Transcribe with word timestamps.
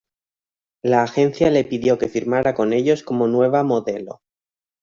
La 0.83 1.03
agencia 1.03 1.51
le 1.51 1.63
pidió 1.63 1.99
que 1.99 2.07
firmara 2.09 2.55
con 2.55 2.73
ellos 2.73 3.03
como 3.03 3.27
nueva 3.27 3.61
modelo. 3.63 4.21